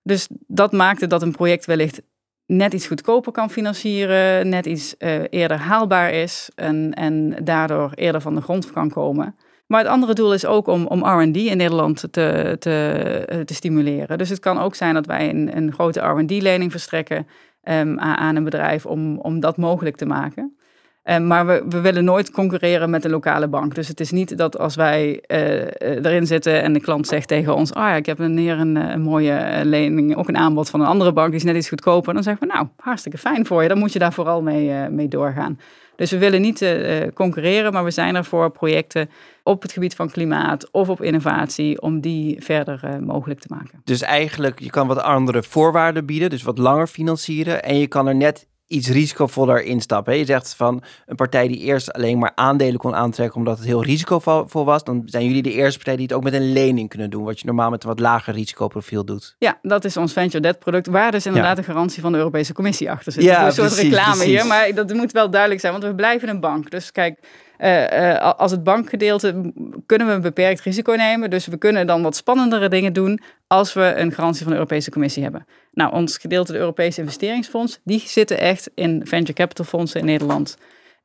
[0.03, 2.03] Dus dat maakte dat een project wellicht
[2.47, 8.21] net iets goedkoper kan financieren, net iets uh, eerder haalbaar is en, en daardoor eerder
[8.21, 9.37] van de grond kan komen.
[9.67, 13.55] Maar het andere doel is ook om, om RD in Nederland te, te, eh, te
[13.55, 14.19] stimuleren.
[14.19, 17.27] Dus het kan ook zijn dat wij een, een grote RD-lening verstrekken
[17.63, 20.56] um, aan een bedrijf om, om dat mogelijk te maken.
[21.07, 23.75] Uh, maar we, we, willen nooit concurreren met de lokale bank.
[23.75, 27.55] Dus het is niet dat als wij uh, erin zitten en de klant zegt tegen
[27.55, 30.81] ons: Ah ja, ik heb een, hier een, een, mooie lening, ook een aanbod van
[30.81, 32.15] een andere bank, die is net iets goedkoper.
[32.15, 35.09] Dan zeggen we: Nou, hartstikke fijn voor je, dan moet je daar vooral mee, mee
[35.09, 35.61] doorgaan.
[35.97, 36.77] Dus we willen niet
[37.15, 39.11] concurreren, maar we zijn er voor projecten
[39.43, 43.81] op het gebied van klimaat of op innovatie om die verder mogelijk te maken.
[43.85, 48.07] Dus eigenlijk, je kan wat andere voorwaarden bieden, dus wat langer financieren en je kan
[48.07, 50.19] er net iets risicovoller instappen.
[50.19, 53.85] Je zegt van een partij die eerst alleen maar aandelen kon aantrekken omdat het heel
[53.85, 57.11] risicovol was, dan zijn jullie de eerste partij die het ook met een lening kunnen
[57.11, 59.35] doen, wat je normaal met een wat lager risicoprofiel doet.
[59.39, 61.63] Ja, dat is ons venture debt product, waar dus inderdaad ja.
[61.63, 63.23] de garantie van de Europese Commissie achter zit.
[63.23, 66.41] Ja, een soort reclame hier, maar dat moet wel duidelijk zijn, want we blijven een
[66.41, 66.71] bank.
[66.71, 67.19] Dus kijk,
[67.59, 69.53] uh, uh, als het bankgedeelte
[69.87, 71.31] kunnen we een beperkt risico nemen.
[71.31, 74.91] Dus we kunnen dan wat spannendere dingen doen als we een garantie van de Europese
[74.91, 75.47] Commissie hebben.
[75.73, 80.57] Nou, ons gedeelte, de Europese investeringsfonds, die zitten echt in venture capital fondsen in Nederland.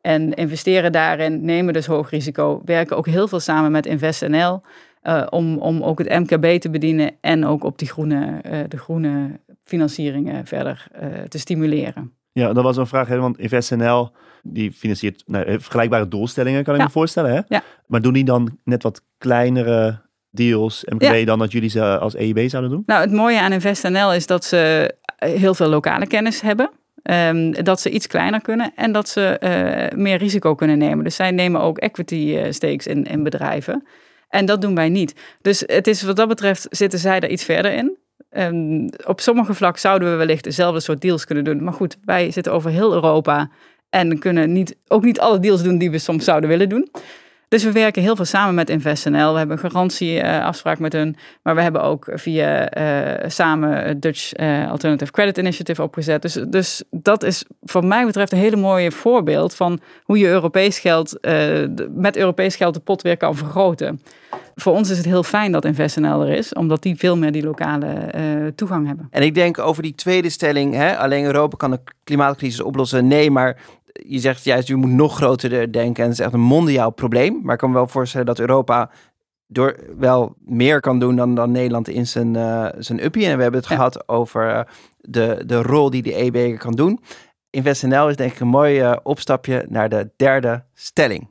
[0.01, 4.61] En investeren daarin, nemen dus hoog risico, werken ook heel veel samen met InvestNL.
[5.03, 9.39] Uh, om, om ook het MKB te bedienen en ook op die groene, de groene
[9.63, 10.87] financieringen verder
[11.27, 12.13] te stimuleren.
[12.31, 14.11] Ja, dat was een vraag, hè, want InvestNL
[14.43, 17.31] die financiert nou, vergelijkbare doelstellingen, kan ik me voorstellen.
[17.33, 17.41] Hè?
[17.47, 17.63] Ja.
[17.87, 22.49] Maar doen die dan net wat kleinere deals, MKB, dan dat jullie ze als EIB
[22.49, 22.83] zouden doen?
[22.85, 26.69] Nou, het mooie aan InvestNL is dat ze heel veel lokale kennis hebben.
[27.03, 31.03] Um, dat ze iets kleiner kunnen en dat ze uh, meer risico kunnen nemen.
[31.03, 33.83] Dus zij nemen ook equity uh, stakes in, in bedrijven.
[34.29, 35.15] En dat doen wij niet.
[35.41, 37.97] Dus het is wat dat betreft zitten zij er iets verder in.
[38.31, 41.63] Um, op sommige vlakken zouden we wellicht dezelfde soort deals kunnen doen.
[41.63, 43.49] Maar goed, wij zitten over heel Europa
[43.89, 46.89] en kunnen niet, ook niet alle deals doen die we soms zouden willen doen.
[47.51, 49.31] Dus we werken heel veel samen met InvestNL.
[49.31, 51.15] We hebben een garantieafspraak met hun.
[51.43, 56.21] Maar we hebben ook via uh, samen Dutch uh, Alternative Credit Initiative opgezet.
[56.21, 60.79] Dus, dus dat is voor mij betreft een hele mooie voorbeeld van hoe je Europees
[60.79, 64.01] geld, uh, met Europees geld de pot weer kan vergroten.
[64.55, 67.43] Voor ons is het heel fijn dat InvestNL er is, omdat die veel meer die
[67.43, 68.11] lokale
[68.55, 69.07] toegang hebben.
[69.11, 73.07] En ik denk over die tweede stelling, hè, alleen Europa kan de klimaatcrisis oplossen.
[73.07, 73.57] Nee, maar
[73.93, 77.39] je zegt juist, je moet nog groter denken en het is echt een mondiaal probleem.
[77.43, 78.89] Maar ik kan me wel voorstellen dat Europa
[79.47, 83.25] door wel meer kan doen dan, dan Nederland in zijn, uh, zijn uppie.
[83.25, 84.61] En we hebben het gehad over uh,
[84.97, 86.99] de, de rol die de EB kan doen.
[87.49, 91.27] InvestNL is denk ik een mooi uh, opstapje naar de derde stelling.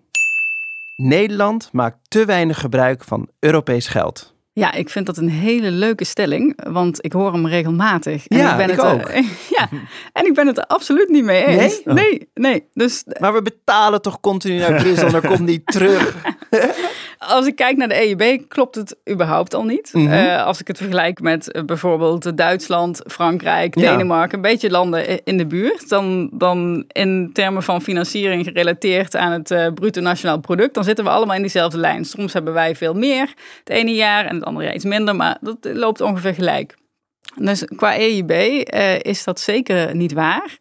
[0.97, 4.35] Nederland maakt te weinig gebruik van Europees geld.
[4.61, 8.27] Ja, ik vind dat een hele leuke stelling, want ik hoor hem regelmatig.
[8.27, 9.11] En ja, ik, ben het ook.
[9.57, 9.69] ja,
[10.13, 11.81] en ik ben het er absoluut niet mee eens.
[11.85, 11.95] Nee?
[11.95, 12.65] Nee, nee.
[12.73, 16.17] Dus, maar we betalen toch continu naar Brussel, dan komt niet terug.
[17.31, 19.91] als ik kijk naar de EIB, klopt het überhaupt al niet.
[19.93, 20.13] Mhm.
[20.13, 25.39] Eh, als ik het vergelijk met uh, bijvoorbeeld Duitsland, Frankrijk, Denemarken, een beetje landen in
[25.39, 30.75] de buurt, dan, dan in termen van financiering gerelateerd aan het uh, bruto nationaal product,
[30.75, 32.05] dan zitten we allemaal in diezelfde lijn.
[32.05, 35.39] Soms hebben wij veel meer het ene jaar en het andere jaar iets minder, maar
[35.41, 36.79] dat loopt ongeveer gelijk.
[37.37, 38.31] Dus qua EIB
[39.03, 40.59] is dat zeker niet waar.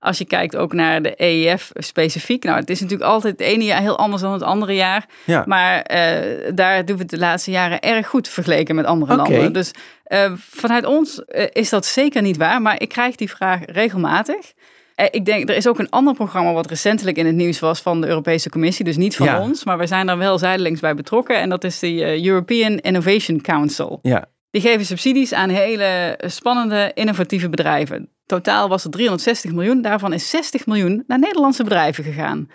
[0.00, 2.44] Als je kijkt ook naar de EIF specifiek.
[2.44, 5.06] Nou, het is natuurlijk altijd het ene jaar heel anders dan het andere jaar.
[5.24, 5.44] Ja.
[5.46, 9.52] Maar uh, daar doen we het de laatste jaren erg goed vergeleken met andere landen.
[9.52, 9.70] Dus
[10.08, 12.62] uh, vanuit ons uh, is dat zeker niet waar.
[12.62, 14.52] Maar ik krijg die vraag regelmatig.
[14.94, 17.80] Eh, Ik denk, er is ook een ander programma wat recentelijk in het nieuws was
[17.80, 18.84] van de Europese Commissie.
[18.84, 19.40] Dus niet van Ja.
[19.40, 21.40] ons, maar we zijn er wel zijdelings bij betrokken.
[21.40, 23.98] En dat is de eh, European Innovation Council.
[24.02, 24.24] Ja.
[24.50, 28.08] Die geven subsidies aan hele spannende, innovatieve bedrijven.
[28.26, 29.82] Totaal was er 360 miljoen.
[29.82, 32.50] Daarvan is 60 miljoen naar Nederlandse bedrijven gegaan.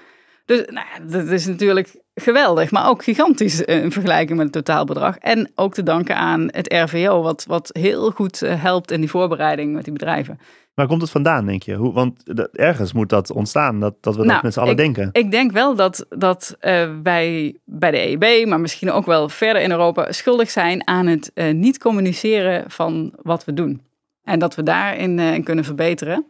[0.46, 5.18] Dus nou dat is natuurlijk geweldig, maar ook gigantisch in vergelijking met het totaalbedrag.
[5.18, 9.10] En ook te danken aan het RVO, wat, wat heel goed eh, helpt in die
[9.10, 10.40] voorbereiding met die bedrijven.
[10.74, 11.76] Waar komt het vandaan, denk je?
[11.76, 15.10] Hoe, want ergens moet dat ontstaan, dat, dat we dat Nou, met z'n allen denken.
[15.12, 19.62] Ik denk wel dat, dat eh, wij bij de EIB, maar misschien ook wel verder
[19.62, 23.82] in Europa, schuldig zijn aan het eh, niet communiceren van wat we doen.
[24.24, 26.26] En dat we daarin in kunnen verbeteren.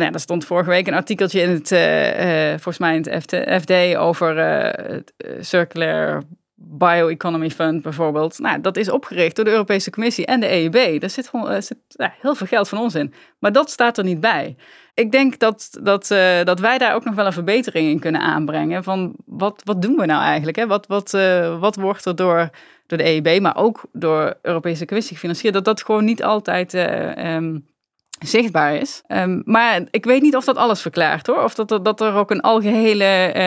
[0.00, 3.62] Nou, er stond vorige week een artikeltje in het, eh, eh, volgens mij in het
[3.62, 6.22] FD, over eh, het Circular
[6.54, 8.38] Bioeconomy Fund bijvoorbeeld.
[8.38, 11.00] Nou, dat is opgericht door de Europese Commissie en de EIB.
[11.00, 13.14] Daar zit, gewoon, er zit ja, heel veel geld van ons in.
[13.38, 14.56] Maar dat staat er niet bij.
[14.94, 16.06] Ik denk dat, dat,
[16.44, 18.84] dat wij daar ook nog wel een verbetering in kunnen aanbrengen.
[18.84, 20.56] Van wat, wat doen we nou eigenlijk?
[20.56, 20.66] Hè?
[20.66, 21.10] Wat, wat,
[21.60, 22.50] wat wordt er door,
[22.86, 25.54] door de EIB, maar ook door Europese Commissie gefinancierd?
[25.54, 27.58] Dat dat gewoon niet altijd eh, ehm,
[28.26, 29.02] zichtbaar is.
[29.06, 31.42] Ehm, maar ik weet niet of dat alles verklaart hoor.
[31.44, 33.04] Of dat er, dat er ook een algehele.
[33.04, 33.42] eh,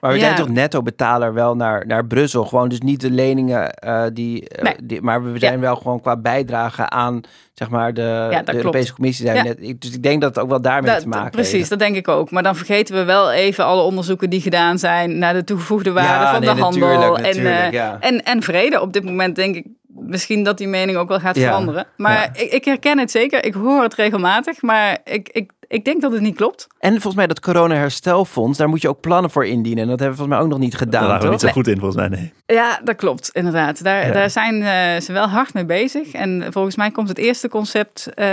[0.00, 2.44] Maar we ja, zijn toch netto-betaler wel naar, naar Brussel.
[2.44, 4.74] Gewoon dus niet de leningen eh, die, eh, Nee.
[4.82, 5.02] die...
[5.02, 7.20] Maar we zijn wel gewoon qua bijdrage aan
[7.54, 8.54] zeg maar de, de.
[8.54, 9.26] Europese Commissie.
[9.26, 11.70] Zijn net, dus ik denk dat het ook wel daarmee Dat- te maken precies, heeft.
[11.70, 12.30] dat denk ik ook.
[12.30, 16.24] Maar dan vergeten we wel even alle onderzoeken die gedaan zijn naar de toegevoegde waarde
[16.30, 16.88] van nee, de handel.
[17.16, 18.80] natuurlijk, natuurlijk, en, en vrede.
[18.80, 21.86] Op dit moment denk ik misschien dat die mening ook wel gaat Ja, veranderen.
[21.96, 23.44] Maar ik, ik herken het zeker.
[23.44, 24.62] Ik hoor het regelmatig.
[24.62, 26.66] Maar ik, ik, ik denk dat het niet klopt.
[26.78, 29.82] En volgens mij dat corona-herstelfonds, daar moet je ook plannen voor indienen.
[29.82, 31.30] En dat hebben we volgens mij ook nog niet Daar gedaan, waren we toch?
[31.32, 32.08] niet zo goed in, volgens mij.
[32.08, 32.32] Nee.
[32.46, 33.82] Ja, dat klopt, inderdaad.
[33.84, 34.12] Daar, Ja.
[34.12, 36.12] daar zijn eh, ze wel hard mee bezig.
[36.12, 38.26] En volgens mij komt het eerste concept eh,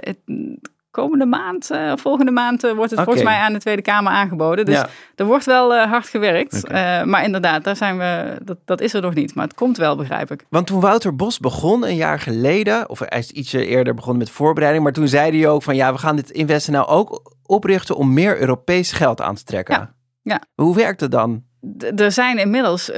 [0.00, 0.16] het
[0.94, 4.64] komende maand, eh, volgende maand, eh, wordt het volgens mij aan de Tweede Kamer aangeboden.
[4.64, 4.88] Dus Ja.
[5.14, 6.68] er wordt wel eh, hard gewerkt.
[7.04, 9.34] Maar inderdaad, daar zijn we, dat, dat is er nog niet.
[9.34, 10.44] Maar het komt wel, begrijp ik.
[10.48, 14.30] Want toen Wouter Bos begon een jaar geleden, of hij is ietsje eerder begonnen met
[14.30, 18.12] voorbereiding, maar toen zei hij ook van ja, we gaan dit InvestNL ook oprichten om
[18.12, 19.74] meer Europees geld aan te trekken.
[19.74, 20.40] Ja, ja.
[20.54, 21.42] Hoe werkt het dan?
[21.78, 22.90] D- er zijn inmiddels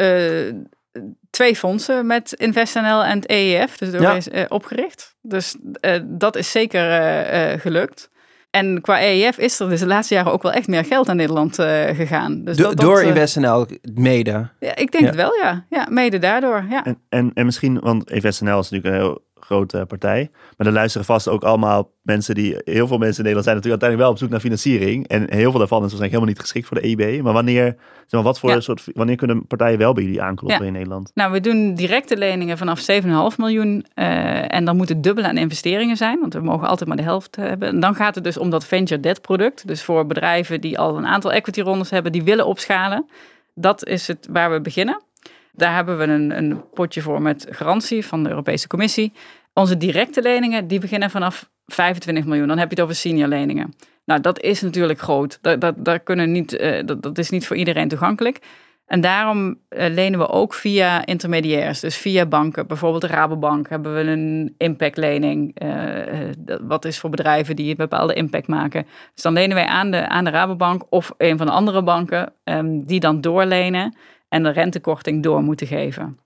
[1.37, 3.94] twee fondsen met InvestNL en het EEF, dus Ja.
[3.99, 5.14] Europees, eh, opgericht.
[5.22, 8.11] Dus eh, dat is zeker eh, eh, gelukt.
[8.51, 11.16] En qua EEF is er dus de laatste jaren ook wel echt meer geld naar
[11.16, 12.44] Nederland eh, gegaan.
[12.44, 14.49] Dus Do- dat, door InvestNL mede.
[14.61, 15.07] Ja, ik denk Ja.
[15.07, 15.66] het wel, ja.
[15.70, 16.85] Ja, mede daardoor, ja.
[16.85, 20.31] En, en, en misschien, want InvestNL is natuurlijk een heel grote partij.
[20.57, 22.57] Maar er luisteren vast ook allemaal mensen die...
[22.64, 25.09] Heel veel mensen in Nederland zijn natuurlijk uiteindelijk wel op zoek naar financiering.
[25.09, 27.22] En heel veel daarvan is waarschijnlijk helemaal niet geschikt voor de EIB.
[27.22, 28.61] Maar wanneer, zeg maar, wat voor Ja.
[28.61, 30.66] soort, wanneer kunnen partijen wel bij jullie aankloppen Ja.
[30.66, 31.11] in Nederland?
[31.14, 33.85] Nou, we doen directe leningen vanaf 7,5 miljoen.
[33.94, 37.03] eh, en dan moet het dubbele aan investeringen zijn, want we mogen altijd maar de
[37.03, 37.68] helft hebben.
[37.68, 39.66] En dan gaat het dus om dat venture debt product.
[39.66, 43.07] Dus voor bedrijven die al een aantal equity rondes hebben, die willen opschalen.
[43.55, 45.01] Dat is het waar we beginnen.
[45.56, 49.12] Daar hebben we een, een potje voor met garantie van de Europese Commissie.
[49.52, 52.48] Onze directe leningen, die beginnen vanaf 25 miljoen.
[52.48, 53.74] Dan heb je het over senior leningen.
[54.04, 55.38] Nou, dat is natuurlijk groot.
[55.40, 58.40] Dat, dat, kunnen niet, eh, dat, dat is niet voor iedereen toegankelijk.
[58.86, 62.66] En daarom eh, lenen we ook via intermediairs, dus via banken.
[62.66, 65.54] Bijvoorbeeld de Rabobank hebben we een impactlening.
[65.54, 68.86] eh, eh, wat is voor bedrijven die een bepaalde impact maken.
[69.14, 72.32] Dus dan lenen wij aan de, aan de Rabobank of een van de andere banken,
[72.44, 73.96] ehm, die dan doorlenen
[74.28, 76.18] en de rentekorting door moeten geven.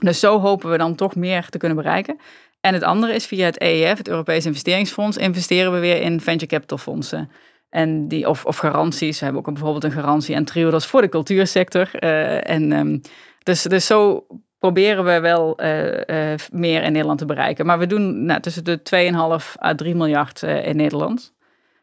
[0.00, 2.18] Dus zo hopen we dan toch meer te kunnen bereiken.
[2.60, 6.46] En het andere is via het EEF, het Europees Investeringsfonds, investeren we weer in venture
[6.46, 7.30] capital fondsen.
[7.70, 9.18] En die, of, of garanties.
[9.18, 11.94] We hebben ook bijvoorbeeld een garantie en Triodos voor de cultuursector.
[11.94, 12.98] Eh, en, ehm,
[13.42, 14.26] dus, dus zo
[14.58, 17.66] proberen we wel eh, eh, meer in Nederland te bereiken.
[17.66, 21.34] Maar we doen nou, tussen de 2,5 à 3 miljard in Nederland.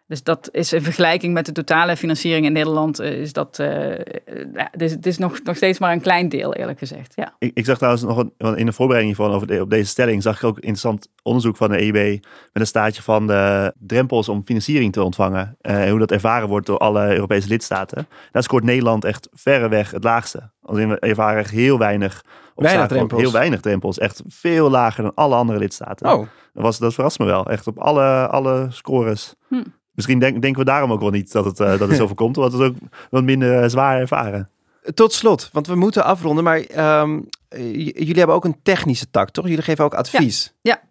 [0.07, 4.67] Dus dat is in vergelijking met de totale financiering in Nederland, eh, is dat, ja,
[4.71, 7.13] het is, het is nog, nog steeds maar een klein deel, eerlijk gezegd.
[7.15, 7.35] Ja.
[7.39, 10.21] Ik, ik zag trouwens nog een, in de voorbereiding hiervan over de, op deze stelling
[10.21, 14.45] zag ik ook interessant onderzoek van de EIB met een staartje van de drempels om
[14.45, 18.07] financiering te ontvangen eh, en hoe dat ervaren wordt door alle Europese lidstaten.
[18.31, 20.49] Daar scoort Nederland echt verreweg het laagste.
[20.61, 22.23] Als in we ervaren echt heel weinig
[22.55, 23.21] obstakels, drempels.
[23.21, 26.11] heel weinig drempels, echt veel lager dan alle andere lidstaten.
[26.11, 26.19] Oh,
[26.53, 29.35] Dat, was, dat verrast me wel, echt op alle, alle scores.
[29.47, 29.63] Hm.
[29.97, 32.37] Misschien denk, denken we daarom ook wel niet dat het, eh, dat het zoveel komt,
[32.37, 32.77] omdat we het ook
[33.09, 34.49] wat minder eh, zwaar ervaren.
[34.93, 39.47] tot slot, want we moeten afronden, maar ehm, jullie hebben ook een technische tak, toch?
[39.47, 40.53] Jullie geven ook advies.
[40.61, 40.81] Ja,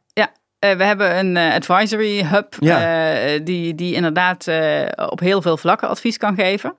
[0.59, 3.39] we hebben een advisory hub Ja.
[3.39, 4.47] die, die inderdaad
[5.11, 6.75] op heel veel vlakken advies kan geven.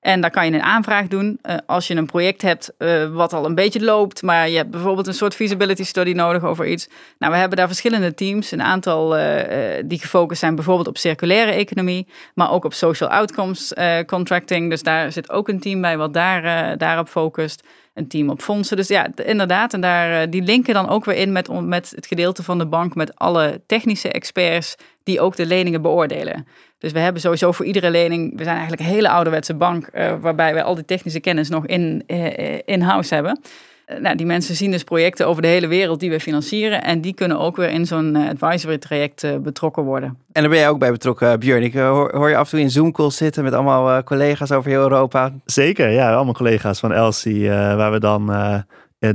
[0.00, 3.32] En daar kan je een aanvraag doen eh, als je een project hebt eh, wat
[3.32, 6.88] al een beetje loopt, maar je hebt bijvoorbeeld een soort feasibility study nodig over iets.
[7.18, 11.52] Nou, we hebben daar verschillende teams, een aantal eh, die gefocust zijn bijvoorbeeld op circulaire
[11.52, 13.72] economie, maar ook op social outcomes
[14.06, 14.70] contracting.
[14.70, 17.62] Dus daar zit ook een team bij wat daar, daarop focust.
[17.94, 18.76] Een team op fondsen.
[18.76, 19.74] Dus ja, inderdaad.
[19.74, 22.94] En daar, die linken dan ook weer in met, met het gedeelte van de bank
[22.94, 26.46] met alle technische experts die ook de leningen beoordelen.
[26.78, 30.12] Dus we hebben sowieso voor iedere lening, we zijn eigenlijk een hele ouderwetse bank, uh,
[30.20, 33.40] waarbij we al die technische kennis nog in, uh, in-house hebben.
[33.86, 36.82] Uh, nou, die mensen zien dus projecten over de hele wereld die we financieren.
[36.82, 40.08] En die kunnen ook weer in zo'n advisory traject betrokken worden.
[40.32, 41.62] En daar ben jij ook bij betrokken, Björn.
[41.62, 44.80] Ik hoor, hoor, je af en toe in Zoom-calls zitten met allemaal collega's over heel
[44.80, 45.32] Europa.
[45.44, 46.14] Zeker, ja.
[46.14, 48.26] Allemaal collega's van Elsie, waar we dan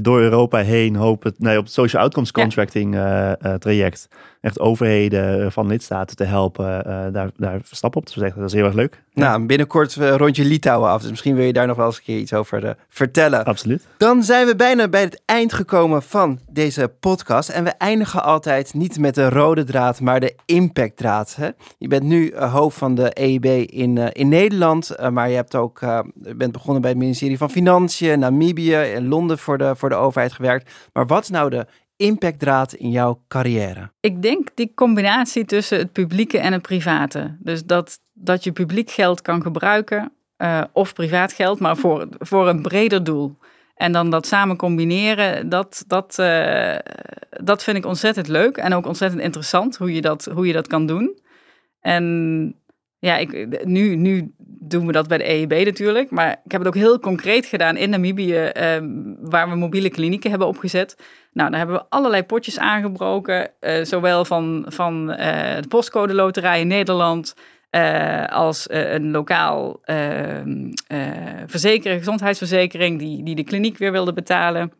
[0.01, 3.57] door Europa heen hopen nee, op het social outcomes contracting ja.
[3.57, 4.07] traject
[4.43, 8.39] echt overheden van lidstaten te helpen uh, daar, daar stappen op te zetten.
[8.39, 9.01] Dat is heel erg leuk.
[9.13, 11.01] Nou, binnenkort uh, rond je Litouwen af.
[11.01, 13.45] Dus misschien wil je daar nog wel eens een keer iets over vertellen.
[13.45, 13.87] Absoluut.
[13.97, 17.49] Dan zijn we bijna bij het eind gekomen van deze podcast.
[17.49, 21.35] En we eindigen altijd niet met de rode draad, maar de impactdraad.
[21.35, 21.49] Hè?
[21.77, 24.95] Je bent nu hoofd van de EIB in, in Nederland.
[25.11, 25.79] maar je hebt ook,
[26.13, 30.33] bent begonnen bij het ministerie van Financiën, Namibië, in Londen voor de, voor de overheid
[30.33, 30.71] gewerkt.
[30.93, 31.65] Maar wat is nou de
[32.03, 33.91] impactdraad in jouw carrière?
[33.99, 37.35] Ik denk die combinatie tussen het publieke en het private.
[37.39, 42.47] Dus dat, dat je publiek geld kan gebruiken, uh, of privaat geld, maar voor, voor
[42.47, 43.37] een breder doel.
[43.75, 46.75] En dan dat samen combineren, dat, dat, uh,
[47.29, 50.67] dat vind ik ontzettend leuk en ook ontzettend interessant hoe je dat, hoe je dat
[50.67, 51.19] kan doen.
[51.79, 52.55] En
[53.03, 56.11] ja, ik, nu, nu doen we dat bij de EEB natuurlijk.
[56.11, 58.81] Maar ik heb het ook heel concreet gedaan in Namibië, eh,
[59.19, 60.97] waar we mobiele klinieken hebben opgezet.
[61.33, 63.49] Nou, daar hebben we allerlei potjes aangebroken.
[63.61, 65.17] Uh, zowel van, van uh,
[65.59, 67.35] de postcode loterij in Nederland.
[67.71, 69.81] Uh, als een lokaal
[71.45, 74.71] verzekering, gezondheidsverzekering, die, die de kliniek weer wilde betalen.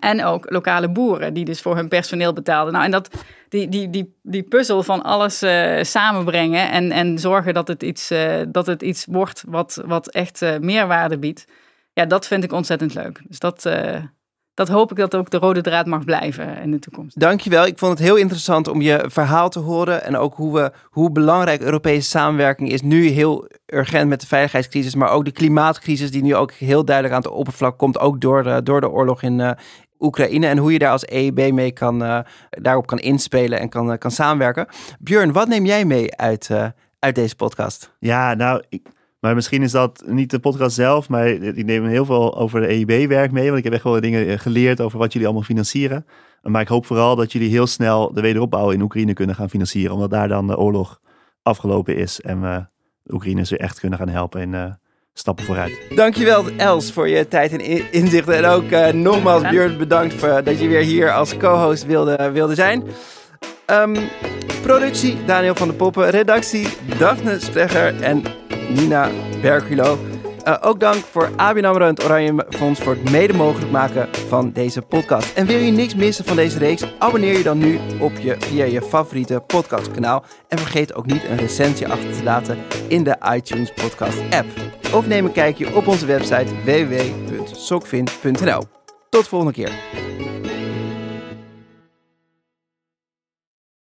[0.00, 2.72] En ook lokale boeren die dus voor hun personeel betaalden.
[2.72, 3.10] Nou, en dat,
[3.48, 8.10] die, die, die, die puzzel van alles uh, samenbrengen en, en zorgen dat het iets,
[8.10, 11.44] uh, dat het iets wordt wat, wat echt uh, meerwaarde biedt.
[11.92, 13.20] Ja, dat vind ik ontzettend leuk.
[13.28, 13.66] Dus dat,
[14.54, 17.20] dat hoop ik dat ook de rode draad mag blijven in de toekomst.
[17.20, 17.66] Dankjewel.
[17.66, 20.04] Ik vond het heel interessant om je verhaal te horen.
[20.04, 22.82] En ook hoe, we, hoe belangrijk Europese samenwerking is.
[22.82, 24.94] Nu heel urgent met de veiligheidscrisis.
[24.94, 27.98] Maar ook de klimaatcrisis die nu ook heel duidelijk aan het oppervlak komt.
[27.98, 29.56] Ook door de, door de oorlog in,
[30.04, 32.18] Oekraïne en hoe je daar als EIB mee kan, uh,
[32.50, 34.66] daarop kan inspelen en kan, uh, kan samenwerken.
[35.00, 36.66] Björn, wat neem jij mee uit, uh,
[36.98, 37.94] uit deze podcast?
[37.98, 38.88] Ja, nou, ik,
[39.24, 42.66] maar misschien is dat niet de podcast zelf, maar ik neem heel veel over de
[42.66, 46.06] EIB-werk mee, want ik heb echt wel dingen geleerd over wat jullie allemaal financieren.
[46.42, 49.94] Maar ik hoop vooral dat jullie heel snel de wederopbouw in Oekraïne kunnen gaan financieren,
[49.94, 51.00] omdat daar dan de oorlog
[51.42, 52.66] afgelopen is en we
[53.02, 54.76] de Oekraïners weer echt kunnen gaan helpen in
[55.12, 55.78] stappen vooruit.
[55.94, 58.34] Dankjewel Els voor je tijd en inzichten.
[58.34, 62.54] En ook uh, nogmaals Björn bedankt voor, dat je weer hier als co-host wilde, wilde
[62.54, 62.82] zijn.
[63.66, 63.96] Um,
[64.62, 66.10] productie Daniel van der Poppen.
[66.10, 69.98] Redactie Daphne Sprecher en Nina Bergulo.
[70.48, 74.08] Uh, ook dank voor ABN AMRO en het Oranje Fonds voor het mede mogelijk maken
[74.28, 75.32] van deze podcast.
[75.34, 76.84] En wil je niks missen van deze reeks?
[76.98, 80.24] Abonneer je dan nu op je, via je favoriete podcastkanaal.
[80.48, 84.46] En vergeet ook niet een recensie achter te laten in de iTunes podcast app.
[84.92, 88.62] Of neem een kijkje op onze website www.sokvin.nl.
[89.08, 89.72] Tot volgende keer.